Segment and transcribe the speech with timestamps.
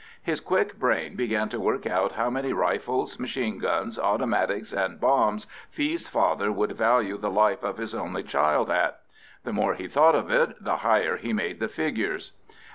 [0.23, 5.45] His quick brain began to work out how many rifles, machine guns, automatics, and bombs
[5.69, 9.01] Fee's father would value the life of his only child at;
[9.43, 12.31] the more he thought of it, the higher he made the figures.